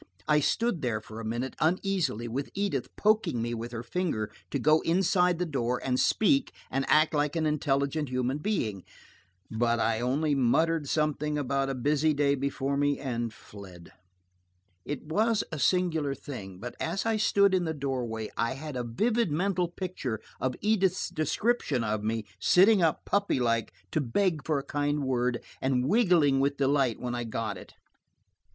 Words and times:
I 0.27 0.39
stood 0.39 0.81
there 0.81 0.99
for 0.99 1.19
a 1.19 1.23
minute 1.23 1.55
uneasily, 1.59 2.27
with 2.27 2.49
Edith 2.55 2.89
poking 2.97 3.39
me 3.39 3.53
with 3.53 3.71
her 3.71 3.83
finger 3.83 4.31
to 4.49 4.57
go 4.57 4.81
inside 4.81 5.37
the 5.37 5.45
door 5.45 5.79
and 5.85 5.99
speak 5.99 6.51
and 6.71 6.85
act 6.89 7.13
like 7.13 7.35
an 7.35 7.45
intelligent 7.45 8.09
human 8.09 8.39
being. 8.39 8.83
But 9.51 9.79
I 9.79 10.01
only 10.01 10.33
muttered 10.33 10.89
something 10.89 11.37
about 11.37 11.69
a 11.69 11.75
busy 11.75 12.15
day 12.15 12.33
before 12.33 12.77
me 12.77 12.97
and 12.97 13.31
fled. 13.31 13.91
It 14.85 15.03
was 15.03 15.43
a 15.51 15.59
singular 15.59 16.15
thing, 16.15 16.57
but 16.57 16.73
as 16.79 17.05
I 17.05 17.17
stood 17.17 17.53
in 17.53 17.65
the 17.65 17.71
doorway, 17.75 18.31
I 18.35 18.55
had 18.55 18.75
a 18.75 18.83
vivid 18.83 19.31
mental 19.31 19.67
picture 19.67 20.19
of 20.39 20.55
Edith's 20.61 21.09
description 21.09 21.83
of 21.83 22.03
me, 22.03 22.25
sitting 22.39 22.81
up 22.81 23.05
puppy 23.05 23.39
like 23.39 23.71
to 23.91 24.01
beg 24.01 24.45
for 24.47 24.57
a 24.57 24.63
kind 24.63 25.03
word, 25.05 25.43
and 25.61 25.87
wiggling 25.87 26.39
with 26.39 26.57
delight 26.57 26.99
when 26.99 27.13
I 27.13 27.23
got 27.23 27.55
it. 27.55 27.75